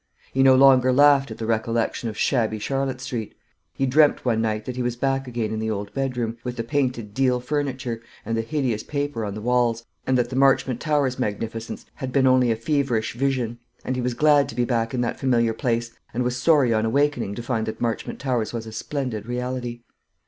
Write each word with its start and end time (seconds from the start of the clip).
He 0.33 0.41
no 0.41 0.55
longer 0.55 0.91
laughed 0.91 1.29
at 1.29 1.37
the 1.37 1.45
recollection 1.45 2.09
of 2.09 2.17
shabby 2.17 2.57
Charlotte 2.57 2.99
Street. 3.01 3.35
He 3.71 3.85
dreamt 3.85 4.25
one 4.25 4.41
night 4.41 4.65
that 4.65 4.75
he 4.75 4.81
was 4.81 4.95
back 4.95 5.27
again 5.27 5.51
in 5.51 5.59
the 5.59 5.69
old 5.69 5.93
bedroom, 5.93 6.37
with 6.43 6.55
the 6.57 6.63
painted 6.63 7.13
deal 7.13 7.39
furniture, 7.39 8.01
and 8.25 8.35
the 8.35 8.41
hideous 8.41 8.81
paper 8.81 9.23
on 9.23 9.35
the 9.35 9.41
walls, 9.41 9.85
and 10.07 10.17
that 10.17 10.31
the 10.31 10.35
Marchmont 10.35 10.79
Towers 10.79 11.19
magnificence 11.19 11.85
had 11.93 12.11
been 12.11 12.25
only 12.25 12.49
a 12.49 12.55
feverish 12.55 13.13
vision; 13.13 13.59
and 13.85 13.95
he 13.95 14.01
was 14.01 14.15
glad 14.15 14.49
to 14.49 14.55
be 14.55 14.65
back 14.65 14.95
in 14.95 15.01
that 15.01 15.19
familiar 15.19 15.53
place, 15.53 15.91
and 16.15 16.23
was 16.23 16.35
sorry 16.35 16.73
on 16.73 16.83
awaking 16.83 17.35
to 17.35 17.43
find 17.43 17.67
that 17.67 17.79
Marchmont 17.79 18.17
Towers 18.17 18.53
was 18.53 18.65
a 18.65 18.71
splendid 18.71 19.27
reality. 19.27 19.81